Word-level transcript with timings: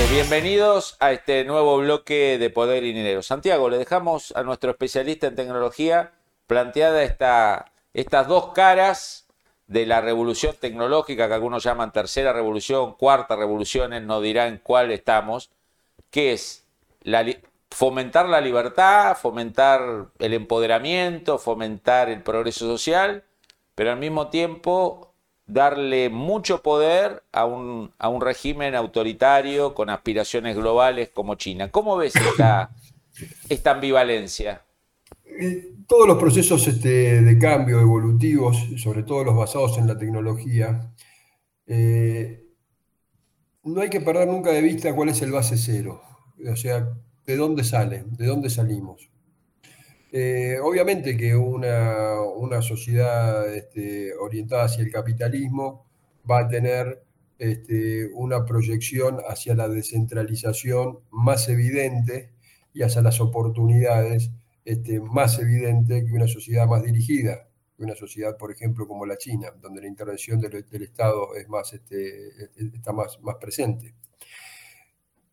Eh, 0.00 0.06
bienvenidos 0.10 0.96
a 0.98 1.12
este 1.12 1.44
nuevo 1.44 1.76
bloque 1.76 2.38
de 2.38 2.48
Poder 2.48 2.84
y 2.84 2.94
Dinero. 2.94 3.22
Santiago, 3.22 3.68
le 3.68 3.76
dejamos 3.76 4.32
a 4.34 4.42
nuestro 4.42 4.70
especialista 4.70 5.26
en 5.26 5.34
tecnología 5.34 6.12
planteada 6.46 7.02
esta, 7.02 7.70
estas 7.92 8.26
dos 8.26 8.52
caras 8.54 9.26
de 9.66 9.84
la 9.84 10.00
revolución 10.00 10.56
tecnológica 10.58 11.28
que 11.28 11.34
algunos 11.34 11.64
llaman 11.64 11.92
tercera 11.92 12.32
revolución, 12.32 12.94
cuarta 12.94 13.36
revolución, 13.36 13.92
él 13.92 14.06
no 14.06 14.22
dirá 14.22 14.46
en 14.46 14.56
cuál 14.56 14.90
estamos, 14.90 15.50
que 16.10 16.32
es 16.32 16.64
fomentar 17.70 18.26
la 18.26 18.40
libertad, 18.40 19.18
fomentar 19.18 20.06
el 20.18 20.32
empoderamiento, 20.32 21.38
fomentar 21.38 22.08
el 22.08 22.22
progreso 22.22 22.66
social, 22.66 23.24
pero 23.74 23.90
al 23.90 23.98
mismo 23.98 24.30
tiempo 24.30 25.09
darle 25.52 26.10
mucho 26.10 26.62
poder 26.62 27.22
a 27.32 27.44
un, 27.44 27.92
a 27.98 28.08
un 28.08 28.20
régimen 28.20 28.74
autoritario 28.74 29.74
con 29.74 29.90
aspiraciones 29.90 30.56
globales 30.56 31.10
como 31.12 31.34
China. 31.34 31.70
¿Cómo 31.70 31.96
ves 31.96 32.14
esta, 32.16 32.70
esta 33.48 33.72
ambivalencia? 33.72 34.62
Eh, 35.24 35.72
todos 35.86 36.06
los 36.06 36.18
procesos 36.18 36.66
este, 36.68 37.22
de 37.22 37.38
cambio 37.38 37.80
evolutivos, 37.80 38.56
sobre 38.76 39.02
todo 39.02 39.24
los 39.24 39.36
basados 39.36 39.78
en 39.78 39.86
la 39.86 39.98
tecnología, 39.98 40.92
eh, 41.66 42.44
no 43.64 43.80
hay 43.80 43.90
que 43.90 44.00
perder 44.00 44.28
nunca 44.28 44.50
de 44.50 44.62
vista 44.62 44.94
cuál 44.94 45.08
es 45.08 45.20
el 45.22 45.32
base 45.32 45.56
cero, 45.56 46.00
o 46.50 46.56
sea, 46.56 46.88
de 47.26 47.36
dónde 47.36 47.64
sale, 47.64 48.04
de 48.06 48.26
dónde 48.26 48.50
salimos. 48.50 49.09
Eh, 50.12 50.58
obviamente 50.60 51.16
que 51.16 51.36
una, 51.36 52.62
sociedad 52.62 53.52
este, 53.54 54.12
orientada 54.14 54.64
hacia 54.64 54.82
el 54.82 54.90
capitalismo 54.90 55.86
va 56.28 56.40
a 56.40 56.48
tener 56.48 57.04
este, 57.38 58.08
una 58.14 58.44
proyección 58.44 59.18
hacia 59.28 59.54
la 59.54 59.68
descentralización 59.68 60.98
más 61.10 61.48
evidente 61.48 62.32
y 62.74 62.82
hacia 62.82 63.02
las 63.02 63.20
oportunidades 63.20 64.30
este, 64.64 65.00
más 65.00 65.38
evidente 65.38 66.04
que 66.04 66.12
una 66.12 66.26
sociedad 66.26 66.66
más 66.66 66.82
dirigida, 66.82 67.48
que 67.76 67.84
una 67.84 67.94
sociedad, 67.94 68.36
por 68.36 68.52
ejemplo, 68.52 68.86
como 68.86 69.06
la 69.06 69.16
China, 69.16 69.48
donde 69.60 69.80
la 69.80 69.88
intervención 69.88 70.40
del, 70.40 70.64
Estado 70.82 71.34
es 71.36 71.48
más, 71.48 71.72
está 71.72 72.92
más, 72.92 73.18
más 73.22 73.36
presente. 73.36 73.94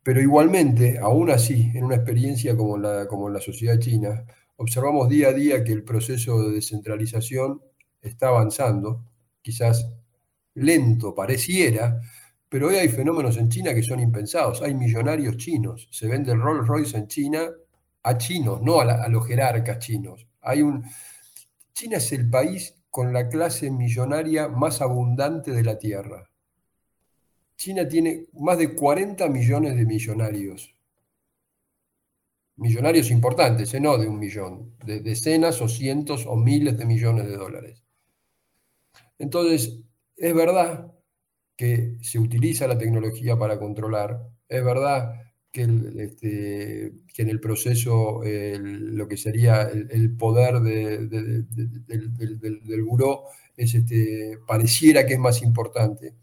Pero 0.04 0.22
igualmente, 0.22 0.98
aún 1.00 1.30
así, 1.32 1.72
en 1.74 1.84
una 1.84 1.96
experiencia 1.96 2.56
como 2.56 2.78
la, 2.78 3.08
como 3.08 3.28
la 3.30 3.42
sociedad 3.42 3.78
china, 3.80 4.24
observamos 4.58 5.08
día 5.10 5.30
a 5.30 5.34
día 5.34 5.64
que 5.64 5.72
el 5.72 5.84
proceso 5.84 6.42
de 6.44 6.56
descentralización 6.56 7.62
está 8.02 8.30
avanzando, 8.30 9.06
quizás 9.42 9.90
lento 10.56 11.16
pareciera, 11.16 12.00
pero 12.50 12.68
hoy 12.68 12.76
hay 12.76 12.90
fenómenos 12.90 13.38
en 13.38 13.50
China 13.50 13.74
que 13.74 13.84
son 13.84 14.00
impensados. 14.00 14.62
Hay 14.62 14.74
millonarios 14.74 15.38
chinos, 15.38 15.88
se 15.92 16.08
vende 16.08 16.32
el 16.32 16.42
Rolls 16.42 16.68
Royce 16.68 16.98
en 16.98 17.08
China 17.08 17.50
a 18.04 18.18
chinos, 18.18 18.62
no 18.62 18.80
a, 18.80 19.08
los 19.10 19.28
jerarcas 19.28 19.80
chinos. 19.80 20.28
Hay 20.42 20.62
un... 20.62 20.84
China 21.74 21.98
es 21.98 22.12
el 22.14 22.30
país 22.30 22.74
con 22.90 23.14
la 23.14 23.28
clase 23.30 23.70
millonaria 23.70 24.48
más 24.48 24.82
abundante 24.82 25.52
de 25.52 25.64
la 25.64 25.78
Tierra. 25.78 26.30
China 27.58 27.88
tiene 27.88 28.28
más 28.34 28.58
de 28.58 28.74
40 28.74 29.28
millones 29.30 29.76
de 29.76 29.86
millonarios 29.86 30.77
millonarios 32.58 33.12
importantes, 33.12 33.74
¿eh? 33.74 33.80
no 33.80 33.98
de 33.98 34.08
un 34.08 34.20
millón, 34.20 34.74
de 34.86 35.00
decenas 35.00 35.62
o 35.62 35.70
cientos 35.70 36.26
o 36.28 36.36
miles 36.36 36.78
de 36.78 36.86
millones 36.86 37.28
de 37.28 37.38
dólares. 37.38 37.84
Entonces, 39.20 39.80
es 40.16 40.34
verdad 40.34 40.92
que 41.56 41.98
se 42.02 42.20
utiliza 42.20 42.68
la 42.68 42.78
tecnología 42.78 43.38
para 43.38 43.60
controlar, 43.60 44.20
es 44.50 44.64
verdad 44.64 45.14
que, 45.52 45.64
este, 45.98 46.94
en 47.18 47.30
el 47.30 47.40
proceso 47.40 48.22
lo 48.24 49.08
que 49.08 49.18
sería 49.18 49.64
el, 49.64 50.16
poder 50.16 50.60
del, 50.60 51.10
del, 51.10 52.84
buró 52.84 53.24
es, 53.56 53.74
este, 53.74 54.38
pareciera 54.48 55.06
que 55.06 55.14
es 55.14 55.20
más 55.20 55.42
importante, 55.42 56.14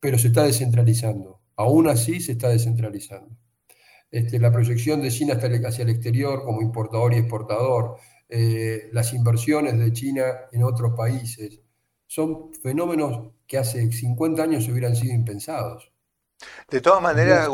pero 0.00 0.18
se 0.18 0.28
está 0.28 0.44
descentralizando, 0.44 1.40
aún 1.56 1.88
así 1.88 2.20
se 2.20 2.32
está 2.32 2.48
descentralizando. 2.48 3.36
Este, 4.10 4.38
la 4.38 4.50
proyección 4.50 5.02
de 5.02 5.10
China 5.10 5.34
hacia 5.34 5.82
el 5.82 5.90
exterior 5.90 6.42
como 6.42 6.62
importador 6.62 7.12
y 7.12 7.18
exportador, 7.18 7.96
eh, 8.28 8.88
las 8.92 9.12
inversiones 9.12 9.78
de 9.78 9.92
China 9.92 10.24
en 10.50 10.62
otros 10.62 10.94
países, 10.96 11.60
son 12.06 12.54
fenómenos 12.54 13.32
que 13.46 13.58
hace 13.58 13.92
50 13.92 14.42
años 14.42 14.66
hubieran 14.68 14.96
sido 14.96 15.14
impensados. 15.14 15.92
De 16.70 16.80
todas 16.80 17.02
maneras, 17.02 17.48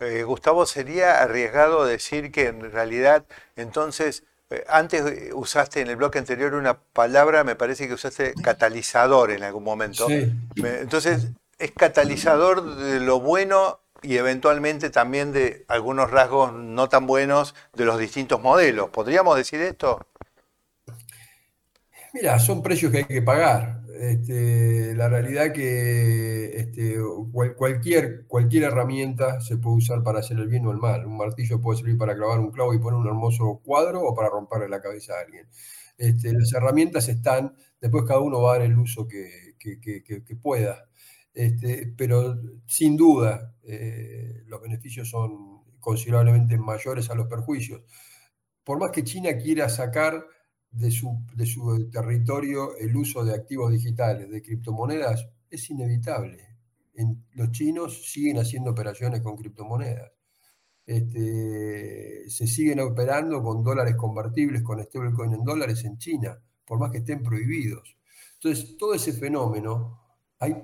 eh, 0.00 0.22
Gustavo, 0.24 0.66
sería 0.66 1.22
arriesgado 1.22 1.84
decir 1.84 2.32
que 2.32 2.46
en 2.46 2.72
realidad 2.72 3.24
entonces, 3.54 4.24
eh, 4.48 4.64
antes 4.68 5.32
usaste 5.34 5.80
en 5.80 5.88
el 5.88 5.96
bloque 5.96 6.18
anterior 6.18 6.54
una 6.54 6.80
palabra, 6.80 7.44
me 7.44 7.54
parece 7.54 7.86
que 7.86 7.94
usaste 7.94 8.34
catalizador 8.42 9.30
en 9.30 9.44
algún 9.44 9.62
momento. 9.62 10.08
Entonces, 10.56 11.28
es 11.58 11.72
catalizador 11.72 12.76
de 12.76 13.00
lo 13.00 13.20
bueno 13.20 13.79
y 14.02 14.16
eventualmente 14.16 14.90
también 14.90 15.32
de 15.32 15.64
algunos 15.68 16.10
rasgos 16.10 16.52
no 16.52 16.88
tan 16.88 17.06
buenos 17.06 17.54
de 17.74 17.84
los 17.84 17.98
distintos 17.98 18.40
modelos. 18.40 18.90
¿Podríamos 18.90 19.36
decir 19.36 19.60
esto? 19.60 20.06
Mira, 22.12 22.38
son 22.38 22.62
precios 22.62 22.90
que 22.90 22.98
hay 22.98 23.04
que 23.04 23.22
pagar. 23.22 23.80
Este, 24.00 24.94
la 24.94 25.08
realidad 25.08 25.52
que 25.52 26.56
este, 26.56 26.96
cualquier, 27.52 28.24
herramienta 28.62 29.40
se 29.40 29.58
puede 29.58 29.76
usar 29.76 30.02
para 30.02 30.20
hacer 30.20 30.38
el 30.38 30.48
bien 30.48 30.66
o 30.66 30.72
el 30.72 30.78
mal. 30.78 31.06
Un 31.06 31.18
martillo 31.18 31.60
puede 31.60 31.78
servir 31.78 31.98
para 31.98 32.16
clavar 32.16 32.40
un 32.40 32.50
clavo 32.50 32.72
y 32.72 32.78
poner 32.78 32.98
un 32.98 33.06
hermoso 33.06 33.60
cuadro 33.62 34.02
o 34.02 34.14
para 34.14 34.30
romperle 34.30 34.68
la 34.68 34.80
cabeza 34.80 35.14
a 35.14 35.20
alguien. 35.20 35.46
Este, 35.98 36.32
las 36.32 36.52
herramientas 36.52 37.08
están, 37.08 37.54
después 37.80 38.04
cada 38.06 38.20
uno 38.20 38.40
va 38.40 38.54
a 38.54 38.58
dar 38.58 38.66
el 38.66 38.78
uso 38.78 39.06
que 39.06 39.54
pueda. 40.42 40.89
Este, 41.32 41.92
pero 41.96 42.40
sin 42.66 42.96
duda 42.96 43.54
eh, 43.62 44.42
los 44.46 44.60
beneficios 44.60 45.08
son 45.08 45.62
considerablemente 45.78 46.58
mayores 46.58 47.08
a 47.10 47.14
los 47.14 47.26
perjuicios. 47.28 47.82
Por 48.64 48.78
más 48.78 48.90
que 48.90 49.04
China 49.04 49.36
quiera 49.36 49.68
sacar 49.68 50.24
de 50.70 50.90
su, 50.90 51.24
de 51.34 51.46
su 51.46 51.90
territorio 51.90 52.76
el 52.76 52.94
uso 52.96 53.24
de 53.24 53.34
activos 53.34 53.72
digitales, 53.72 54.30
de 54.30 54.42
criptomonedas, 54.42 55.28
es 55.48 55.70
inevitable. 55.70 56.46
los 57.32 57.50
chinos 57.50 58.10
siguen 58.10 58.38
haciendo 58.38 58.70
operaciones 58.70 59.20
con 59.20 59.36
criptomonedas. 59.36 60.12
Este, 60.86 62.28
se 62.28 62.46
siguen 62.46 62.80
operando 62.80 63.42
con 63.42 63.62
dólares 63.62 63.94
convertibles, 63.96 64.62
con 64.62 64.82
stablecoin 64.82 65.34
en 65.34 65.44
dólares 65.44 65.84
en 65.84 65.98
China, 65.98 66.36
por 66.64 66.78
más 66.78 66.90
que 66.90 66.98
estén 66.98 67.22
prohibidos. 67.22 67.96
Entonces, 68.34 68.76
todo 68.76 68.94
ese 68.94 69.12
fenómeno, 69.12 70.00
hay 70.38 70.54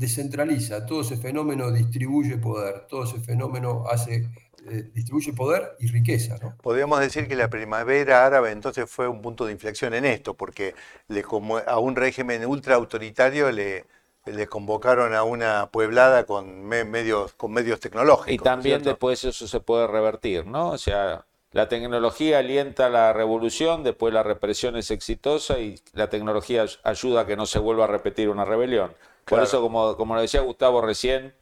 descentraliza, 0.00 0.86
todo 0.86 1.02
ese 1.02 1.18
fenómeno 1.18 1.70
distribuye 1.70 2.38
poder, 2.38 2.86
todo 2.88 3.04
ese 3.04 3.20
fenómeno 3.20 3.84
hace, 3.86 4.30
eh, 4.66 4.90
distribuye 4.94 5.34
poder 5.34 5.76
y 5.78 5.88
riqueza. 5.88 6.36
Podríamos 6.62 7.00
decir 7.00 7.28
que 7.28 7.36
la 7.36 7.50
primavera 7.50 8.24
árabe 8.24 8.50
entonces 8.50 8.90
fue 8.90 9.06
un 9.08 9.20
punto 9.20 9.44
de 9.44 9.52
inflexión 9.52 9.92
en 9.92 10.06
esto, 10.06 10.32
porque 10.32 10.74
le, 11.08 11.22
como 11.22 11.58
a 11.58 11.78
un 11.78 11.96
régimen 11.96 12.46
ultra 12.46 12.76
autoritario 12.76 13.52
le, 13.52 13.84
le 14.24 14.46
convocaron 14.46 15.14
a 15.14 15.22
una 15.22 15.68
pueblada 15.70 16.24
con, 16.24 16.64
medios, 16.64 17.34
con 17.34 17.52
medios 17.52 17.78
tecnológicos. 17.78 18.32
Y 18.32 18.38
también 18.38 18.82
después 18.82 19.22
eso 19.24 19.46
se 19.46 19.60
puede 19.60 19.86
revertir, 19.86 20.46
¿no? 20.46 20.70
O 20.70 20.78
sea, 20.78 21.26
la 21.52 21.68
tecnología 21.68 22.38
alienta 22.38 22.88
la 22.88 23.12
revolución, 23.12 23.82
después 23.82 24.14
la 24.14 24.22
represión 24.22 24.76
es 24.76 24.90
exitosa 24.90 25.58
y 25.58 25.80
la 25.92 26.08
tecnología 26.08 26.64
ayuda 26.84 27.22
a 27.22 27.26
que 27.26 27.36
no 27.36 27.46
se 27.46 27.58
vuelva 27.58 27.84
a 27.84 27.88
repetir 27.88 28.28
una 28.28 28.44
rebelión. 28.44 28.92
Por 29.24 29.42
eso, 29.42 29.60
como, 29.60 29.96
como 29.96 30.14
lo 30.14 30.20
decía 30.20 30.40
Gustavo 30.40 30.80
recién, 30.80 31.34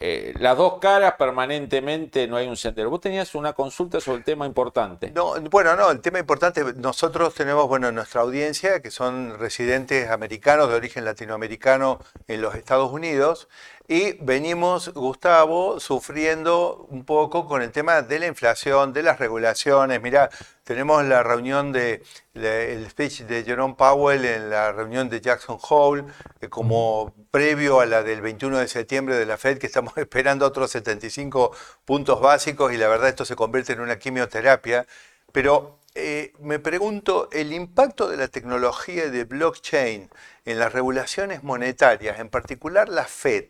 eh, 0.00 0.34
las 0.38 0.56
dos 0.58 0.80
caras 0.80 1.14
permanentemente 1.14 2.26
no 2.26 2.36
hay 2.36 2.48
un 2.48 2.56
sendero. 2.56 2.90
Vos 2.90 3.00
tenías 3.00 3.34
una 3.34 3.52
consulta 3.52 4.00
sobre 4.00 4.18
el 4.18 4.24
tema 4.24 4.44
importante. 4.44 5.10
No, 5.12 5.40
bueno, 5.50 5.76
no, 5.76 5.90
el 5.90 6.00
tema 6.00 6.18
importante, 6.18 6.62
nosotros 6.76 7.32
tenemos, 7.34 7.68
bueno, 7.68 7.90
nuestra 7.92 8.22
audiencia, 8.22 8.80
que 8.82 8.90
son 8.90 9.38
residentes 9.38 10.10
americanos 10.10 10.68
de 10.68 10.74
origen 10.74 11.04
latinoamericano 11.04 12.00
en 12.28 12.42
los 12.42 12.54
Estados 12.54 12.92
Unidos, 12.92 13.48
Y 13.86 14.14
venimos, 14.14 14.94
Gustavo, 14.94 15.78
sufriendo 15.78 16.86
un 16.88 17.04
poco 17.04 17.46
con 17.46 17.60
el 17.60 17.70
tema 17.70 18.00
de 18.00 18.18
la 18.18 18.26
inflación, 18.26 18.94
de 18.94 19.02
las 19.02 19.18
regulaciones. 19.18 20.00
Mirá, 20.00 20.30
tenemos 20.64 21.04
la 21.04 21.22
reunión 21.22 21.70
de, 21.70 22.02
el 22.32 22.88
speech 22.88 23.24
de 23.24 23.44
Jerome 23.44 23.74
Powell 23.74 24.24
en 24.24 24.48
la 24.48 24.72
reunión 24.72 25.10
de 25.10 25.20
Jackson 25.20 25.58
Hole, 25.68 26.04
eh, 26.40 26.48
como 26.48 27.12
previo 27.30 27.80
a 27.80 27.84
la 27.84 28.02
del 28.02 28.22
21 28.22 28.58
de 28.58 28.68
septiembre 28.68 29.16
de 29.16 29.26
la 29.26 29.36
Fed, 29.36 29.58
que 29.58 29.66
estamos 29.66 29.92
esperando 29.98 30.46
otros 30.46 30.70
75 30.70 31.54
puntos 31.84 32.22
básicos 32.22 32.72
y 32.72 32.78
la 32.78 32.88
verdad 32.88 33.10
esto 33.10 33.26
se 33.26 33.36
convierte 33.36 33.74
en 33.74 33.80
una 33.80 33.98
quimioterapia. 33.98 34.86
Pero 35.30 35.78
eh, 35.94 36.32
me 36.40 36.58
pregunto, 36.58 37.28
el 37.32 37.52
impacto 37.52 38.08
de 38.08 38.16
la 38.16 38.28
tecnología 38.28 39.10
de 39.10 39.24
blockchain 39.24 40.10
en 40.46 40.58
las 40.58 40.72
regulaciones 40.72 41.42
monetarias, 41.42 42.18
en 42.18 42.30
particular 42.30 42.88
la 42.88 43.04
Fed, 43.04 43.46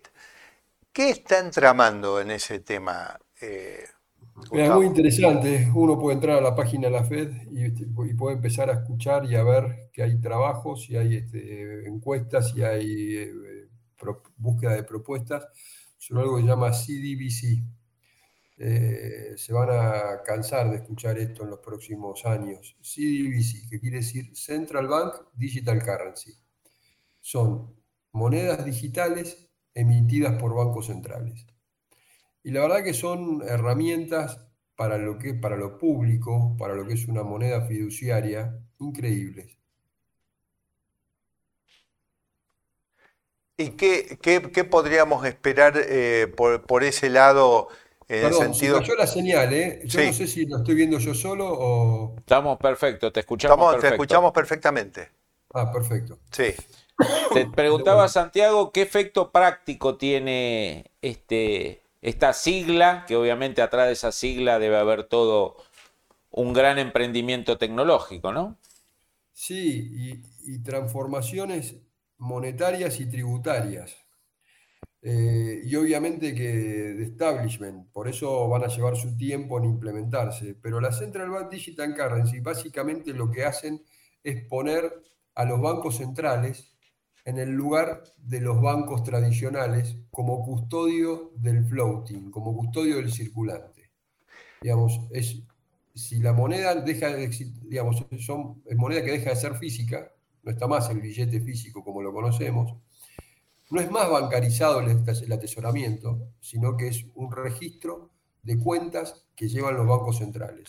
¿qué 0.94 1.10
están 1.10 1.50
tramando 1.50 2.20
en 2.20 2.30
ese 2.30 2.60
tema? 2.60 3.18
Eh, 3.40 3.84
es 4.52 4.70
muy 4.70 4.86
interesante. 4.86 5.70
Uno 5.74 5.98
puede 5.98 6.14
entrar 6.14 6.38
a 6.38 6.40
la 6.40 6.54
página 6.54 6.88
de 6.88 6.92
la 6.92 7.04
Fed 7.04 7.30
y, 7.50 7.68
puede 8.14 8.36
empezar 8.36 8.70
a 8.70 8.74
escuchar 8.74 9.26
y 9.26 9.34
a 9.34 9.42
ver 9.42 9.90
que 9.92 10.02
hay 10.02 10.18
trabajos, 10.20 10.84
si 10.84 10.96
hay 10.96 11.16
este, 11.16 11.86
encuestas, 11.86 12.50
si 12.50 12.62
hay 12.62 13.16
eh, 13.16 13.68
búsqueda 14.36 14.74
de 14.74 14.84
propuestas 14.84 15.46
sobre 15.98 16.22
algo 16.22 16.36
que 16.36 16.42
se 16.42 16.48
llama 16.48 16.70
CDBC. 16.70 17.62
Eh, 18.56 19.34
se 19.36 19.52
van 19.52 19.68
a 19.70 20.22
cansar 20.24 20.70
de 20.70 20.76
escuchar 20.76 21.18
esto 21.18 21.42
en 21.42 21.50
los 21.50 21.58
próximos 21.58 22.24
años. 22.24 22.76
CDBC, 22.80 23.68
que 23.68 23.80
quiere 23.80 23.96
decir 23.96 24.36
Central 24.36 24.86
Bank 24.86 25.14
Digital 25.34 25.82
Currency. 25.82 26.32
Son 27.20 27.74
monedas 28.12 28.64
digitales 28.64 29.43
emitidas 29.74 30.40
por 30.40 30.54
bancos 30.54 30.86
centrales. 30.86 31.46
Y 32.42 32.50
la 32.50 32.60
verdad 32.60 32.84
que 32.84 32.94
son 32.94 33.42
herramientas 33.46 34.40
para 34.76 34.98
lo 34.98 35.18
que 35.18 35.34
para 35.34 35.56
lo 35.56 35.78
público, 35.78 36.56
para 36.58 36.74
lo 36.74 36.86
que 36.86 36.94
es 36.94 37.08
una 37.08 37.22
moneda 37.22 37.62
fiduciaria, 37.62 38.58
increíbles. 38.78 39.58
¿Y 43.56 43.70
qué, 43.70 44.18
qué, 44.20 44.64
podríamos 44.64 45.24
esperar 45.24 45.74
eh, 45.76 46.26
por, 46.36 46.82
ese 46.82 47.08
lado? 47.08 47.68
En 48.08 48.26
el 48.26 48.34
sentido... 48.34 48.78
se 48.78 48.82
cayó 48.82 48.96
la 48.96 49.06
señal, 49.06 49.52
¿eh? 49.54 49.82
Yo 49.84 50.04
no 50.04 50.12
sé 50.12 50.26
si 50.26 50.44
lo 50.44 50.58
estoy 50.58 50.74
viendo 50.74 50.98
yo 50.98 51.14
solo 51.14 51.46
o... 51.48 52.16
Estamos 52.18 52.58
perfectos, 52.58 53.12
te 53.12 53.20
escuchamos 53.20 53.78
Te 53.78 53.88
escuchamos 53.88 54.32
perfectamente. 54.32 55.08
Ah, 55.54 55.70
perfecto. 55.70 56.18
Sí. 56.30 56.52
Te 57.32 57.46
preguntaba, 57.46 58.08
Santiago, 58.08 58.70
¿qué 58.70 58.82
efecto 58.82 59.32
práctico 59.32 59.96
tiene 59.96 60.92
este, 61.02 61.82
esta 62.02 62.32
sigla, 62.32 63.04
que 63.06 63.16
obviamente 63.16 63.62
atrás 63.62 63.86
de 63.86 63.94
esa 63.94 64.12
sigla 64.12 64.58
debe 64.58 64.76
haber 64.76 65.04
todo 65.04 65.56
un 66.30 66.52
gran 66.52 66.78
emprendimiento 66.78 67.58
tecnológico, 67.58 68.32
¿no? 68.32 68.58
Sí, 69.32 70.20
y, 70.44 70.58
transformaciones 70.62 71.76
monetarias 72.18 73.00
y 73.00 73.06
tributarias. 73.06 73.96
Eh, 75.02 75.62
y 75.64 75.76
obviamente 75.76 76.34
que 76.34 76.48
de 76.48 77.04
establishment, 77.04 77.90
por 77.90 78.08
eso 78.08 78.48
van 78.48 78.64
a 78.64 78.68
llevar 78.68 78.96
su 78.96 79.16
tiempo 79.16 79.58
en 79.58 79.64
implementarse. 79.64 80.54
Pero 80.54 80.80
la 80.80 80.92
Central 80.92 81.30
Bank 81.30 81.50
Digital 81.50 81.94
Currency 81.94 82.40
básicamente 82.40 83.12
lo 83.12 83.30
que 83.30 83.44
hacen 83.44 83.84
es 84.22 84.44
poner 84.46 85.02
a 85.34 85.44
los 85.44 85.60
bancos 85.60 85.96
centrales 85.96 86.73
en 87.24 87.38
el 87.38 87.50
lugar 87.50 88.02
de 88.18 88.40
los 88.40 88.60
bancos 88.60 89.02
tradicionales 89.02 89.96
como 90.10 90.44
custodio 90.44 91.32
del 91.36 91.64
floating, 91.64 92.30
como 92.30 92.54
custodio 92.54 92.96
del 92.96 93.12
circulante. 93.12 93.90
Digamos, 94.60 95.00
es, 95.10 95.42
si 95.94 96.18
la 96.18 96.32
moneda 96.32 96.74
deja 96.74 97.08
de 97.08 97.28
digamos, 97.62 98.04
es 98.10 98.76
moneda 98.76 99.02
que 99.02 99.12
deja 99.12 99.30
de 99.30 99.36
ser 99.36 99.54
física, 99.56 100.12
no 100.42 100.52
está 100.52 100.66
más 100.66 100.90
el 100.90 101.00
billete 101.00 101.40
físico 101.40 101.82
como 101.82 102.02
lo 102.02 102.12
conocemos, 102.12 102.74
no 103.70 103.80
es 103.80 103.90
más 103.90 104.10
bancarizado 104.10 104.80
el 104.80 105.32
atesoramiento, 105.32 106.28
sino 106.40 106.76
que 106.76 106.88
es 106.88 107.06
un 107.14 107.32
registro 107.32 108.10
de 108.42 108.58
cuentas 108.58 109.26
que 109.34 109.48
llevan 109.48 109.76
los 109.76 109.86
bancos 109.86 110.18
centrales. 110.18 110.68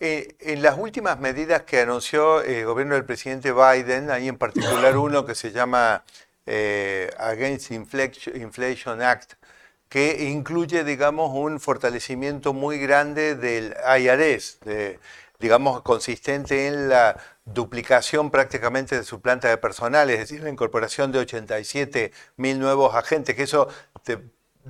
Eh, 0.00 0.36
en 0.40 0.62
las 0.62 0.78
últimas 0.78 1.18
medidas 1.18 1.62
que 1.62 1.80
anunció 1.80 2.40
el 2.42 2.64
gobierno 2.64 2.94
del 2.94 3.04
presidente 3.04 3.52
Biden, 3.52 4.10
hay 4.10 4.28
en 4.28 4.38
particular 4.38 4.96
uno 4.98 5.26
que 5.26 5.34
se 5.34 5.50
llama 5.50 6.04
eh, 6.46 7.10
Against 7.18 7.72
Inflation 7.72 9.02
Act, 9.02 9.32
que 9.88 10.28
incluye, 10.30 10.84
digamos, 10.84 11.32
un 11.34 11.58
fortalecimiento 11.58 12.52
muy 12.52 12.78
grande 12.78 13.34
del 13.34 13.74
IRS, 13.98 14.60
digamos, 15.40 15.82
consistente 15.82 16.68
en 16.68 16.88
la 16.88 17.16
duplicación 17.44 18.30
prácticamente 18.30 18.96
de 18.96 19.04
su 19.04 19.20
planta 19.20 19.48
de 19.48 19.56
personal, 19.56 20.10
es 20.10 20.18
decir, 20.20 20.42
la 20.42 20.50
incorporación 20.50 21.10
de 21.10 21.20
87 21.20 22.12
mil 22.36 22.60
nuevos 22.60 22.94
agentes, 22.94 23.34
que 23.34 23.44
eso 23.44 23.68
te 24.04 24.18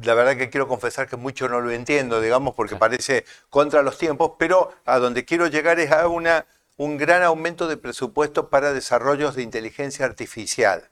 la 0.03 0.15
verdad 0.15 0.37
que 0.37 0.51
quiero 0.51 0.69
confesar 0.69 1.09
que 1.09 1.17
mucho 1.17 1.49
no 1.49 1.61
lo 1.61 1.71
entiendo, 1.71 2.21
digamos, 2.21 2.55
porque 2.55 2.77
parece 2.77 3.25
contra 3.51 3.83
los 3.83 3.99
tiempos, 3.99 4.33
pero 4.39 4.73
a 4.85 4.99
donde 4.99 5.25
quiero 5.25 5.47
llegar 5.47 5.81
es 5.81 5.93
a 5.93 6.09
una, 6.09 6.47
un 6.77 6.97
gran 6.97 7.23
aumento 7.23 7.67
de 7.69 7.77
presupuesto 7.77 8.49
para 8.51 8.73
desarrollos 8.73 9.35
de 9.35 9.43
inteligencia 9.43 10.05
artificial. 10.05 10.89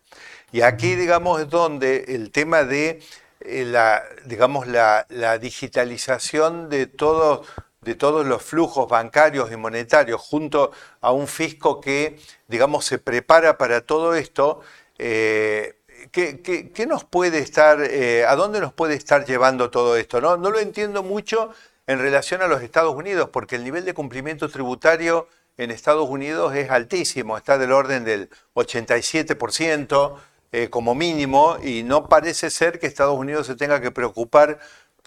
Y 0.53 0.63
aquí, 0.63 0.95
digamos, 0.95 1.41
es 1.41 1.49
donde 1.49 2.05
el 2.09 2.31
tema 2.31 2.65
de 2.65 3.03
eh, 3.41 3.65
la, 3.65 4.03
digamos, 4.25 4.67
la, 4.67 5.07
digitalización 5.41 6.69
de 6.69 6.87
todos 6.87 7.47
de 7.83 7.95
todos 7.95 8.27
los 8.27 8.43
flujos 8.43 8.89
bancarios 8.89 9.53
y 9.53 9.57
monetarios 9.57 10.21
junto 10.21 10.73
a 11.01 11.13
un 11.13 11.29
fisco 11.29 11.81
que, 11.81 12.19
digamos, 12.49 12.85
se 12.85 12.99
prepara 12.99 13.59
para 13.59 13.83
todo 13.83 14.17
esto, 14.17 14.61
eh, 14.99 15.76
¿qué, 16.11 16.87
nos 16.89 17.05
puede 17.05 17.39
estar, 17.39 17.81
eh, 17.83 18.25
a 18.27 18.37
dónde 18.37 18.61
nos 18.61 18.73
puede 18.73 18.95
estar 18.95 19.25
llevando 19.25 19.71
todo 19.71 19.97
esto? 19.97 20.21
¿no? 20.21 20.37
no 20.37 20.51
lo 20.51 20.59
entiendo 20.59 21.03
mucho 21.03 21.51
en 21.87 21.99
relación 21.99 22.43
a 22.43 22.49
los 22.49 22.63
Estados 22.63 22.95
Unidos, 22.95 23.31
porque 23.33 23.57
el 23.57 23.65
nivel 23.65 23.85
de 23.85 23.95
cumplimiento 23.95 24.49
tributario 24.49 25.29
en 25.57 25.71
Estados 25.71 26.09
Unidos 26.09 26.55
es 26.55 26.71
altísimo, 26.71 27.37
está 27.37 27.59
del 27.59 27.73
orden 27.73 28.05
del 28.05 28.29
87% 28.55 30.17
eh, 30.53 30.69
como 30.69 30.95
mínimo, 30.95 31.59
y 31.63 31.83
no 31.83 32.09
parece 32.09 32.51
ser 32.51 32.79
que 32.79 32.87
Estados 32.87 33.19
Unidos 33.19 33.47
se 33.47 33.57
tenga 33.57 33.81
que 33.81 33.91
preocupar 33.91 34.59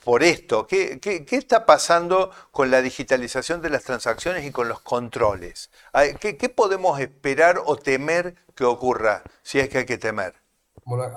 por 0.04 0.24
esto. 0.24 0.66
¿Qué, 0.68 1.00
está 1.32 1.66
pasando 1.66 2.32
con 2.52 2.72
la 2.72 2.82
digitalización 2.82 3.62
de 3.62 3.70
las 3.70 3.84
transacciones 3.84 4.46
y 4.46 4.52
con 4.52 4.70
los 4.70 4.82
controles? 4.82 5.70
¿Qué, 6.20 6.38
¿Qué 6.38 6.50
podemos 6.50 7.00
esperar 7.00 7.62
o 7.66 7.76
temer 7.76 8.36
que 8.56 8.64
ocurra, 8.64 9.24
si 9.44 9.60
es 9.60 9.70
que 9.70 9.80
hay 9.80 9.86
que 9.86 9.98
temer? 9.98 10.39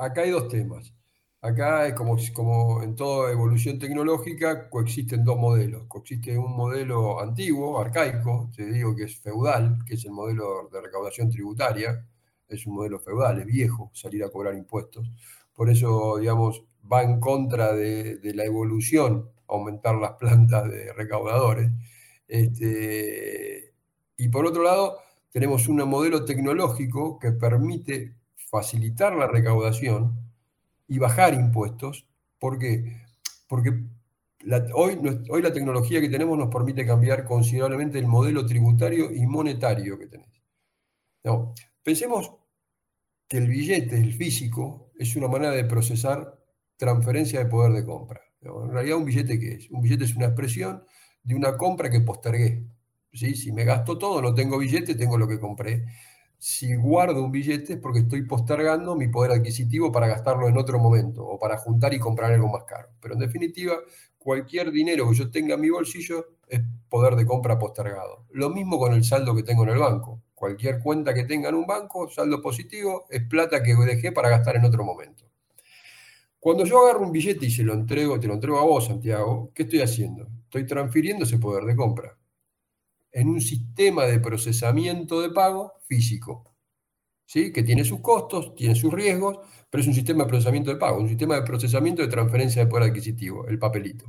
Acá 0.00 0.23
hay 0.23 0.31
dos 0.31 0.49
temas. 0.49 0.93
Acá, 1.41 1.93
como, 1.97 2.17
como 2.35 2.83
en 2.85 2.95
toda 2.95 3.33
evolución 3.33 3.79
tecnológica, 3.79 4.71
coexisten 4.71 5.25
dos 5.25 5.37
modelos. 5.38 5.87
Coexiste 5.88 6.38
un 6.38 6.57
modelo 6.57 7.21
antiguo, 7.21 7.81
arcaico, 7.81 8.50
te 8.55 8.64
digo 8.67 8.95
que 8.95 9.05
es 9.05 9.19
feudal, 9.19 9.79
que 9.85 9.95
es 9.95 10.05
el 10.05 10.12
modelo 10.12 10.69
de 10.73 10.81
recaudación 10.81 11.31
tributaria. 11.31 12.07
Es 12.49 12.67
un 12.67 12.75
modelo 12.76 13.00
feudal, 13.00 13.41
es 13.41 13.47
viejo 13.47 13.91
salir 13.93 14.23
a 14.25 14.31
cobrar 14.31 14.55
impuestos. 14.55 15.11
Por 15.52 15.69
eso, 15.69 16.19
digamos, 16.19 16.64
va 16.91 17.02
en 17.02 17.21
contra 17.21 17.73
de, 17.75 18.21
la 18.35 18.45
evolución 18.45 19.31
aumentar 19.49 19.97
las 19.97 20.12
plantas 20.12 20.71
de 20.71 20.93
recaudadores. 20.93 21.71
Este, 22.29 23.75
y 24.17 24.29
por 24.29 24.47
otro 24.47 24.62
lado, 24.62 24.99
tenemos 25.31 25.69
un 25.69 25.79
modelo 25.88 26.25
tecnológico 26.25 27.19
que 27.19 27.33
permite 27.33 28.14
facilitar 28.53 29.17
la 29.17 29.27
recaudación 29.27 30.31
y 30.87 30.99
bajar 30.99 31.33
impuestos. 31.33 32.07
¿Por? 32.39 32.59
Porque 33.49 33.85
hoy, 34.75 34.99
hoy 35.31 35.43
la 35.43 35.53
tecnología 35.53 36.03
que 36.03 36.11
tenemos 36.11 36.37
nos 36.37 36.53
permite 36.53 36.85
cambiar 36.85 37.25
considerablemente 37.25 37.99
el 37.99 38.07
modelo 38.07 38.45
tributario 38.45 39.11
y 39.11 39.27
monetario 39.27 39.99
que 39.99 40.07
tenés. 40.07 40.29
No, 41.25 41.55
pensemos 41.83 42.35
que 43.27 43.39
el 43.39 43.49
billete, 43.49 43.97
el 43.97 44.13
físico, 44.13 44.91
es 44.99 45.17
una 45.17 45.29
manera 45.29 45.53
de 45.53 45.65
procesar 45.65 46.39
transferencia 46.77 47.39
de 47.39 47.47
poder 47.47 47.73
de 47.73 47.87
compra. 47.87 48.21
En 48.43 48.71
realidad, 48.71 48.99
¿un 48.99 49.07
billete 49.07 49.39
qué 49.39 49.55
es? 49.55 49.71
Un 49.71 49.81
billete 49.81 50.05
es 50.05 50.15
una 50.15 50.27
expresión 50.27 50.85
de 51.23 51.35
una 51.35 51.57
compra 51.57 51.89
que 51.89 52.01
postergué. 52.01 52.67
¿Sí? 53.15 53.35
Si 53.35 53.51
me 53.51 53.65
gasto 53.65 53.97
todo, 53.97 54.21
no 54.21 54.35
tengo 54.35 54.59
billete, 54.59 54.95
tengo 54.95 55.17
lo 55.17 55.27
que 55.27 55.41
compré 55.41 55.87
si 56.43 56.75
guardo 56.75 57.23
un 57.23 57.31
billete 57.31 57.75
es 57.75 57.79
porque 57.79 58.01
estoy 58.01 58.23
postergando 58.23 58.97
mi 58.97 59.07
poder 59.07 59.31
adquisitivo 59.31 59.93
para 59.93 60.09
gastarlo 60.09 60.49
en 60.49 60.57
otro 60.57 60.81
momento 60.81 61.25
o 61.25 61.39
para 61.39 61.57
juntar 61.57 61.95
y 61.95 62.01
comprar 62.01 62.33
algo 62.33 62.49
más 62.49 62.65
caro. 62.65 62.89
Pero 63.01 63.15
en 63.15 63.21
definitiva, 63.21 63.75
cualquier 64.19 64.73
dinero 64.73 65.09
que 65.09 65.15
yo 65.15 65.31
tenga 65.31 65.55
en 65.55 65.61
mi 65.61 65.71
bolsillo 65.71 66.31
es 66.49 66.61
poder 66.89 67.15
de 67.15 67.27
compra 67.27 67.61
postergado. 67.61 68.27
Lo 68.33 68.51
mismo 68.51 68.77
con 68.77 68.93
el 68.93 69.05
saldo 69.05 69.37
que 69.37 69.45
tengo 69.45 69.63
en 69.63 69.69
el 69.69 69.79
banco. 69.79 70.21
Cualquier 70.35 70.81
cuenta 70.81 71.15
que 71.15 71.23
tenga 71.23 71.49
en 71.49 71.55
un 71.55 71.65
banco, 71.65 72.11
saldo 72.11 72.43
positivo, 72.43 73.07
es 73.09 73.23
plata 73.23 73.63
que 73.63 73.77
dejé 73.77 74.11
para 74.11 74.29
gastar 74.29 74.57
en 74.57 74.65
otro 74.65 74.83
momento. 74.83 75.25
Cuando 76.41 76.65
yo 76.65 76.81
agarro 76.81 77.05
un 77.05 77.13
billete 77.13 77.47
y 77.47 77.53
se 77.53 77.63
lo 77.63 77.73
entrego, 77.73 78.19
te 78.19 78.27
lo 78.27 78.35
entrego 78.35 78.59
a 78.59 78.65
vos, 78.65 78.87
Santiago, 78.87 79.53
¿qué 79.55 79.63
estoy 79.63 79.83
haciendo? 79.83 80.27
Estoy 80.43 80.67
transfiriendo 80.67 81.25
ese 81.25 81.39
poder 81.39 81.63
de 81.67 81.77
compra 81.77 82.19
en 83.12 83.28
un 83.28 83.40
sistema 83.40 84.07
de 84.07 84.19
procesamiento 84.21 85.21
de 85.21 85.31
pago 85.31 85.75
físico, 85.87 86.57
¿sí? 87.26 87.52
que 87.52 87.62
tiene 87.62 87.85
sus 87.85 88.00
costos, 88.00 88.54
tiene 88.54 88.75
sus 88.75 88.92
riesgos, 88.92 89.38
pero 89.71 89.83
es 89.83 89.88
un 89.88 89.95
sistema 89.95 90.25
de 90.25 90.31
procesamiento 90.31 90.71
de 90.71 90.76
pago, 90.76 90.99
un 90.99 91.09
sistema 91.09 91.37
de 91.37 91.42
procesamiento 91.42 92.02
de 92.02 92.09
transferencia 92.09 92.64
de 92.64 92.71
poder 92.71 92.90
adquisitivo, 92.90 93.47
el 93.47 93.59
papelito. 93.59 94.07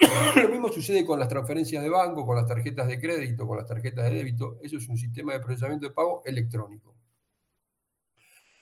Lo 0.36 0.48
mismo 0.48 0.68
sucede 0.68 1.04
con 1.04 1.18
las 1.18 1.28
transferencias 1.28 1.82
de 1.82 1.88
banco, 1.88 2.24
con 2.24 2.36
las 2.36 2.46
tarjetas 2.46 2.88
de 2.88 3.00
crédito, 3.00 3.46
con 3.46 3.56
las 3.56 3.66
tarjetas 3.66 4.04
de 4.04 4.16
débito. 4.16 4.58
Eso 4.62 4.76
es 4.76 4.88
un 4.88 4.96
sistema 4.96 5.32
de 5.32 5.40
procesamiento 5.40 5.86
de 5.86 5.92
pago 5.92 6.22
electrónico. 6.24 6.96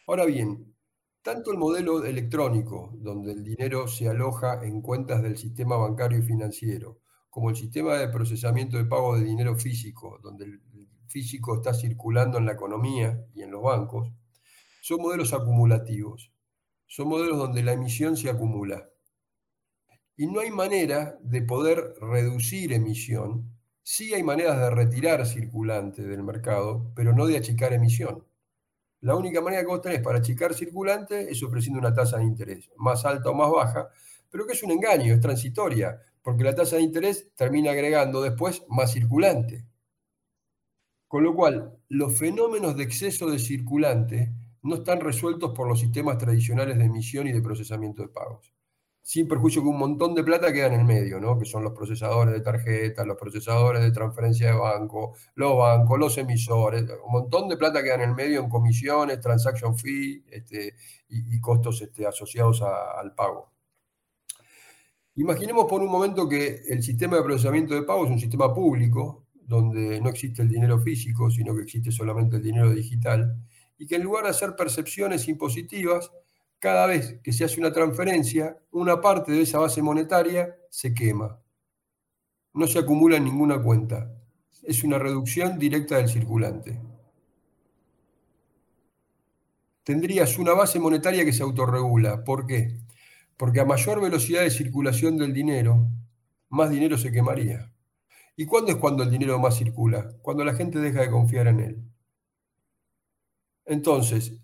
Ahora 0.07 0.25
bien, 0.25 0.75
tanto 1.23 1.53
el 1.53 1.59
modelo 1.59 2.05
electrónico, 2.05 2.91
donde 2.95 3.33
el 3.33 3.45
dinero 3.45 3.87
se 3.87 4.09
aloja 4.09 4.65
en 4.65 4.81
cuentas 4.83 5.23
del 5.23 5.37
sistema 5.37 5.77
bancario 5.77 6.19
y 6.19 6.23
financiero, 6.23 6.99
como 7.31 7.51
el 7.51 7.57
sistema 7.57 7.95
de 7.95 8.09
procesamiento 8.09 8.77
de 8.77 8.85
pago 8.85 9.17
de 9.17 9.25
dinero 9.25 9.57
físico, 9.57 10.19
donde 10.23 10.45
el 10.45 10.61
físico 11.07 11.57
está 11.57 11.73
circulando 11.73 12.39
en 12.39 12.47
la 12.47 12.53
economía 12.53 13.25
y 13.35 13.43
en 13.43 13.51
los 13.51 13.63
bancos, 13.63 14.13
son 14.83 15.01
modelos 15.01 15.33
acumulativos. 15.33 16.33
Son 16.87 17.09
modelos 17.09 17.39
donde 17.39 17.63
la 17.63 17.73
emisión 17.73 18.17
se 18.17 18.31
acumula. 18.31 18.89
Y 20.17 20.27
no 20.27 20.41
hay 20.41 20.51
manera 20.51 21.17
de 21.23 21.43
poder 21.43 21.95
reducir 22.01 22.73
emisión. 22.73 23.57
Sí 23.83 24.13
hay 24.13 24.23
maneras 24.23 24.59
de 24.59 24.71
retirar 24.71 25.25
circulante 25.27 26.03
del 26.03 26.25
mercado, 26.25 26.91
pero 26.95 27.13
no 27.13 27.27
de 27.27 27.37
achicar 27.37 27.73
emisión. 27.73 28.27
La 29.01 29.15
única 29.15 29.41
manera 29.41 29.63
que 29.63 29.69
vos 29.69 29.81
tenés 29.81 30.03
para 30.03 30.19
achicar 30.19 30.53
circulante 30.53 31.31
es 31.31 31.43
ofreciendo 31.43 31.79
una 31.79 31.95
tasa 31.95 32.19
de 32.19 32.25
interés, 32.25 32.71
más 32.77 33.05
alta 33.05 33.31
o 33.31 33.35
más 33.35 33.51
baja, 33.51 33.89
pero 34.31 34.47
que 34.47 34.53
es 34.53 34.63
un 34.63 34.73
engaño, 34.73 35.15
es 35.15 35.21
transitoria, 35.21 36.03
porque 36.23 36.45
la 36.45 36.55
tasa 36.55 36.77
de 36.77 36.83
interés 36.83 37.31
termina 37.35 37.73
agregando 37.73 38.23
después 38.23 38.65
más 38.69 38.93
circulante. 38.93 39.67
Con 41.09 41.25
lo 41.25 41.35
cual, 41.35 41.79
los 41.89 42.19
fenómenos 42.19 42.77
de 42.77 42.85
exceso 42.85 43.31
de 43.31 43.39
circulante 43.39 44.33
no 44.63 44.77
están 44.77 45.01
resueltos 45.01 45.53
por 45.55 45.69
los 45.69 45.81
sistemas 45.81 46.19
tradicionales 46.19 46.79
de 46.79 46.85
emisión 46.85 47.27
y 47.27 47.33
de 47.33 47.43
procesamiento 47.43 48.03
de 48.03 48.09
pagos 48.09 48.53
sin 49.03 49.27
perjuicio 49.27 49.63
que 49.63 49.69
un 49.69 49.79
montón 49.79 50.15
de 50.15 50.23
plata 50.23 50.53
queda 50.53 50.67
en 50.67 50.75
el 50.75 50.85
medio, 50.85 51.21
¿no? 51.21 51.39
que 51.39 51.45
son 51.45 51.65
los 51.65 51.73
procesadores 51.73 52.35
de 52.35 52.41
tarjetas, 52.41 53.07
los 53.07 53.17
procesadores 53.17 53.83
de 53.83 53.91
transferencia 53.91 54.53
de 54.53 54.59
banco, 54.59 55.17
los 55.35 55.57
bancos, 55.57 55.99
los 55.99 56.19
emisores, 56.19 56.83
un 57.05 57.13
montón 57.13 57.49
de 57.49 57.57
plata 57.57 57.83
queda 57.83 57.95
en 57.97 58.03
el 58.03 58.15
medio 58.15 58.41
en 58.41 58.49
comisiones, 58.49 59.21
transaction 59.21 59.77
fee 59.77 60.25
este, 60.31 60.75
y, 61.09 61.41
costos 61.41 61.81
este, 61.83 62.07
asociados 62.07 62.63
al 62.63 63.15
pago. 63.15 63.51
Imaginemos 65.17 65.67
por 65.67 65.83
un 65.83 65.91
momento 65.91 66.29
que 66.29 66.63
el 66.69 66.83
sistema 66.83 67.17
de 67.17 67.23
procesamiento 67.23 67.75
de 67.75 67.83
pago 67.83 68.05
es 68.05 68.11
un 68.11 68.21
sistema 68.21 68.55
público, 68.55 69.27
donde 69.35 70.01
no 70.01 70.09
existe 70.09 70.43
el 70.43 70.49
dinero 70.49 70.79
físico, 70.79 71.31
sino 71.31 71.55
que 71.55 71.63
existe 71.63 71.91
solamente 71.91 72.37
el 72.37 72.43
dinero 72.43 72.71
digital, 72.71 73.37
y 73.77 73.87
que 73.87 73.97
en 73.97 74.05
lugar 74.05 74.25
de 74.25 74.31
hacer 74.31 74.55
percepciones 74.55 75.27
impositivas, 75.27 76.13
cada 76.61 76.87
vez 76.87 77.19
que 77.25 77.33
se 77.33 77.45
hace 77.45 77.59
una 77.59 77.73
transferencia, 77.73 78.59
una 78.71 79.01
parte 79.01 79.33
de 79.33 79.43
esa 79.43 79.59
base 79.59 79.83
monetaria 79.83 80.57
se 80.71 80.95
quema. 80.95 81.41
No 82.53 82.67
se 82.67 82.79
acumula 82.79 83.17
en 83.17 83.25
ninguna 83.25 83.61
cuenta. 83.61 84.13
Es 84.63 84.85
una 84.85 84.99
reducción 84.99 85.59
directa 85.59 85.97
del 85.97 86.09
circulante. 86.09 86.79
Tendrías 89.83 90.39
una 90.39 90.53
base 90.53 90.79
monetaria 90.79 91.25
que 91.25 91.33
se 91.33 91.43
autorregula. 91.43 92.23
¿Por 92.23 92.47
qué? 92.47 92.79
Porque 93.41 93.59
a 93.59 93.65
mayor 93.65 94.03
velocidad 94.03 94.43
de 94.43 94.51
circulación 94.51 95.17
del 95.17 95.33
dinero, 95.33 95.89
más 96.51 96.69
dinero 96.69 96.99
se 96.99 97.11
quemaría. 97.11 97.73
¿Y 98.37 98.45
cuándo 98.45 98.71
es 98.71 98.77
cuando 98.77 99.03
el 99.03 99.11
dinero 99.11 99.39
más 99.39 99.57
circula? 99.57 100.13
Cuando 100.21 100.45
la 100.45 100.53
gente 100.53 100.79
deja 100.79 101.01
de 101.01 101.11
confiar 101.11 101.47
en 101.47 101.61
él. 101.61 101.83
Entonces, 103.65 104.35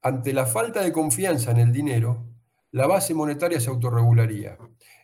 ante 0.00 0.32
la 0.32 0.46
falta 0.46 0.80
de 0.80 0.90
confianza 0.90 1.50
en 1.50 1.58
el 1.58 1.70
dinero, 1.70 2.30
la 2.70 2.86
base 2.86 3.12
monetaria 3.12 3.60
se 3.60 3.68
autorregularía. 3.68 4.56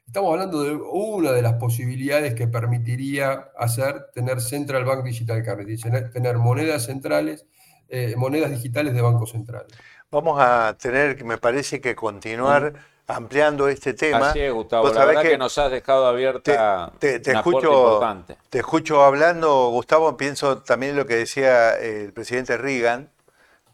Estamos 0.06 0.32
hablando 0.32 0.62
de 0.62 0.74
una 0.74 1.32
de 1.32 1.42
las 1.42 1.56
posibilidades 1.60 2.34
que 2.34 2.48
permitiría 2.48 3.50
hacer 3.58 4.06
tener 4.14 4.40
Central 4.40 4.86
Bank 4.86 5.04
Digital 5.04 5.44
Currency, 5.44 5.90
tener 6.10 6.38
monedas 6.38 6.86
centrales, 6.86 7.44
eh, 7.88 8.14
monedas 8.16 8.50
digitales 8.50 8.94
de 8.94 9.02
bancos 9.02 9.32
centrales. 9.32 9.76
Vamos 10.10 10.40
a 10.40 10.76
tener, 10.80 11.24
me 11.24 11.36
parece 11.36 11.80
que 11.80 11.96
continuar 11.96 12.74
ampliando 13.08 13.68
este 13.68 13.92
tema. 13.92 14.30
Así 14.30 14.40
es, 14.40 14.52
Gustavo. 14.52 14.88
La 14.90 15.04
verdad 15.04 15.22
que, 15.22 15.38
nos 15.38 15.58
has 15.58 15.70
dejado 15.70 16.06
abierta 16.06 16.92
te, 16.98 17.16
escucho, 17.32 18.00
Te 18.48 18.58
escucho 18.58 19.02
hablando, 19.04 19.68
Gustavo, 19.70 20.16
pienso 20.16 20.62
también 20.62 20.96
lo 20.96 21.06
que 21.06 21.16
decía 21.16 21.76
el 21.76 22.12
presidente 22.12 22.56
Reagan, 22.56 23.10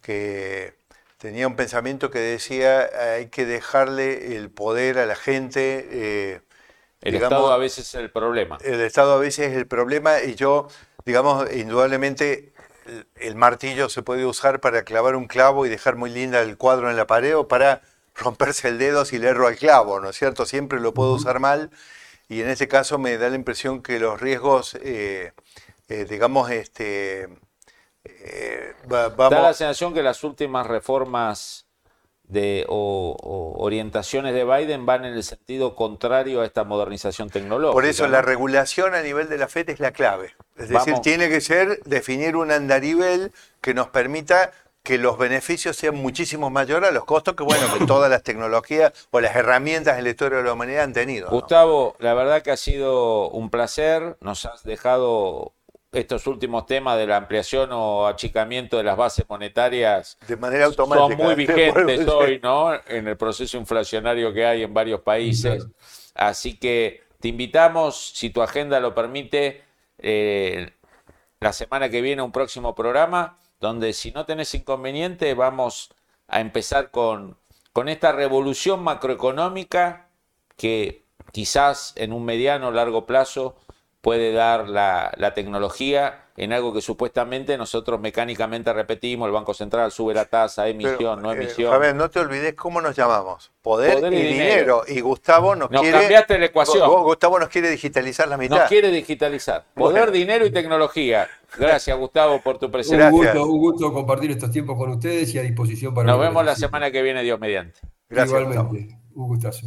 que 0.00 0.74
tenía 1.18 1.46
un 1.46 1.54
pensamiento 1.54 2.10
que 2.10 2.18
decía 2.18 2.88
hay 3.14 3.26
que 3.26 3.44
dejarle 3.44 4.36
el 4.36 4.50
poder 4.50 4.98
a 4.98 5.06
la 5.06 5.16
gente. 5.16 5.88
Eh, 5.90 6.40
el 7.02 7.16
Estado 7.16 7.52
a 7.52 7.58
veces 7.58 7.88
es 7.88 7.94
el 7.94 8.10
problema. 8.10 8.58
El 8.62 8.80
Estado 8.80 9.14
a 9.14 9.18
veces 9.18 9.50
es 9.50 9.56
el 9.56 9.66
problema 9.66 10.22
y 10.22 10.34
yo, 10.34 10.68
digamos, 11.04 11.52
indudablemente 11.52 12.52
el, 13.16 13.36
martillo 13.36 13.88
se 13.88 14.02
puede 14.02 14.26
usar 14.26 14.60
para 14.60 14.84
clavar 14.84 15.16
un 15.16 15.26
clavo 15.26 15.66
y 15.66 15.68
dejar 15.68 15.96
muy 15.96 16.10
linda 16.10 16.40
el 16.40 16.56
cuadro 16.56 16.90
en 16.90 16.96
la 16.96 17.06
pared 17.06 17.36
o 17.36 17.48
para 17.48 17.82
romperse 18.14 18.68
el 18.68 18.78
dedo 18.78 19.04
si 19.04 19.18
le 19.18 19.28
erro 19.28 19.46
al 19.46 19.56
clavo, 19.56 20.00
¿no 20.00 20.10
es 20.10 20.16
cierto? 20.16 20.46
Siempre 20.46 20.80
lo 20.80 20.94
puedo 20.94 21.14
usar 21.14 21.40
mal 21.40 21.70
y 22.28 22.40
en 22.40 22.48
este 22.48 22.68
caso 22.68 22.98
me 22.98 23.16
da 23.18 23.28
la 23.28 23.36
impresión 23.36 23.82
que 23.82 23.98
los 23.98 24.20
riesgos, 24.20 24.74
eh, 24.82 25.32
eh, 25.88 26.06
digamos, 26.08 26.50
este, 26.50 27.28
eh, 28.04 28.74
da 28.86 29.30
la 29.30 29.54
sensación 29.54 29.94
que 29.94 30.02
las 30.02 30.24
últimas 30.24 30.66
reformas 30.66 31.66
de, 32.32 32.64
o, 32.68 33.54
orientaciones 33.58 34.34
de 34.34 34.44
Biden 34.44 34.86
van 34.86 35.04
en 35.04 35.14
el 35.14 35.22
sentido 35.22 35.74
contrario 35.74 36.40
a 36.40 36.46
esta 36.46 36.64
modernización 36.64 37.30
tecnológica. 37.30 37.74
Por 37.74 37.84
eso 37.84 38.08
la 38.08 38.22
regulación 38.22 38.94
a 38.94 39.02
nivel 39.02 39.28
de 39.28 39.38
la 39.38 39.48
FED 39.48 39.70
es 39.70 39.80
la 39.80 39.92
clave. 39.92 40.34
Es 40.56 40.68
decir, 40.68 40.94
tiene 41.00 41.28
que 41.28 41.40
ser 41.40 41.82
definir 41.84 42.36
un 42.36 42.50
andarivel 42.50 43.32
que 43.60 43.74
nos 43.74 43.88
permita 43.88 44.50
que 44.82 44.98
los 44.98 45.16
beneficios 45.16 45.76
sean 45.76 45.94
muchísimo 45.94 46.50
mayores 46.50 46.88
a 46.88 46.92
los 46.92 47.04
costos 47.04 47.34
que, 47.34 47.44
bueno, 47.44 47.66
que 47.78 47.84
todas 47.86 48.10
las 48.10 48.22
tecnologías 48.22 48.92
o 49.10 49.20
las 49.20 49.36
herramientas 49.36 49.98
en 49.98 50.04
la 50.04 50.10
historia 50.10 50.38
de 50.38 50.44
la 50.44 50.54
humanidad 50.54 50.84
han 50.84 50.92
tenido. 50.92 51.28
Gustavo, 51.28 51.94
la 51.98 52.14
verdad 52.14 52.42
que 52.42 52.50
ha 52.50 52.56
sido 52.56 53.28
un 53.30 53.50
placer. 53.50 54.16
Nos 54.20 54.44
has 54.46 54.64
dejado 54.64 55.52
estos 55.92 56.26
últimos 56.26 56.64
temas 56.64 56.96
de 56.96 57.06
la 57.06 57.18
ampliación 57.18 57.70
o 57.72 58.06
achicamiento 58.06 58.78
de 58.78 58.84
las 58.84 58.96
bases 58.96 59.26
monetarias 59.28 60.16
de 60.26 60.36
manera 60.36 60.64
automática. 60.64 61.16
son 61.16 61.26
muy 61.26 61.34
vigentes 61.46 62.08
hoy, 62.08 62.40
¿no? 62.42 62.72
En 62.86 63.06
el 63.08 63.16
proceso 63.16 63.58
inflacionario 63.58 64.32
que 64.32 64.46
hay 64.46 64.62
en 64.62 64.72
varios 64.72 65.00
países. 65.00 65.66
Así 66.14 66.56
que 66.56 67.02
te 67.20 67.28
invitamos, 67.28 68.12
si 68.14 68.30
tu 68.30 68.42
agenda 68.42 68.80
lo 68.80 68.94
permite, 68.94 69.62
eh, 69.98 70.72
la 71.40 71.52
semana 71.52 71.90
que 71.90 72.00
viene 72.00 72.22
un 72.22 72.32
próximo 72.32 72.74
programa 72.74 73.38
donde 73.60 73.92
si 73.92 74.12
no 74.12 74.24
tenés 74.26 74.54
inconveniente 74.54 75.34
vamos 75.34 75.90
a 76.26 76.40
empezar 76.40 76.90
con, 76.90 77.36
con 77.72 77.88
esta 77.88 78.12
revolución 78.12 78.82
macroeconómica 78.82 80.08
que 80.56 81.04
quizás 81.32 81.92
en 81.96 82.12
un 82.12 82.24
mediano 82.24 82.68
o 82.68 82.70
largo 82.70 83.06
plazo 83.06 83.56
puede 84.02 84.32
dar 84.32 84.68
la, 84.68 85.32
tecnología 85.34 86.26
en 86.36 86.52
algo 86.52 86.74
que 86.74 86.80
supuestamente 86.80 87.56
nosotros 87.56 88.00
mecánicamente 88.00 88.72
repetimos, 88.72 89.26
el 89.26 89.32
Banco 89.32 89.54
Central 89.54 89.92
sube 89.92 90.12
la 90.12 90.24
tasa, 90.24 90.68
emisión, 90.68 91.22
no 91.22 91.32
eh, 91.32 91.36
emisión. 91.36 91.72
a 91.72 91.78
ver, 91.78 91.94
no 91.94 92.10
te 92.10 92.18
olvides 92.18 92.54
cómo 92.54 92.80
nos 92.80 92.96
llamamos. 92.96 93.52
Poder, 93.62 94.12
y, 94.12 94.16
dinero. 94.16 94.82
Y 94.88 95.00
Gustavo 95.00 95.54
nos, 95.54 95.70
nos 95.70 95.82
quiere... 95.82 96.00
cambiaste 96.00 96.38
la 96.38 96.46
ecuación. 96.46 96.88
Gustavo 97.04 97.38
nos 97.38 97.48
quiere 97.48 97.70
digitalizar 97.70 98.26
la 98.28 98.36
mitad. 98.36 98.58
Nos 98.58 98.68
quiere 98.68 98.90
digitalizar. 98.90 99.64
Poder, 99.74 100.10
dinero 100.10 100.44
y 100.44 100.50
tecnología. 100.50 101.28
Gracias, 101.56 101.96
Gustavo, 101.96 102.40
por 102.42 102.58
tu 102.58 102.70
presencia. 102.70 103.08
Un 103.08 103.12
gusto, 103.12 103.46
un 103.46 103.58
gusto 103.58 103.92
compartir 103.92 104.32
estos 104.32 104.50
tiempos 104.50 104.76
con 104.76 104.90
ustedes 104.90 105.32
y 105.34 105.38
a 105.38 105.42
disposición 105.42 105.94
para... 105.94 106.10
Nos 106.10 106.20
vemos 106.20 106.44
la 106.44 106.56
semana 106.56 106.90
que 106.90 107.02
viene, 107.02 107.22
Dios 107.22 107.38
mediante. 107.38 107.80
Gracias, 108.08 108.40
Igualmente, 108.40 108.98
un 109.14 109.28
gustazo. 109.28 109.66